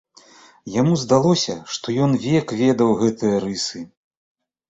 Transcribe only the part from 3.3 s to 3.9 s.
рысы!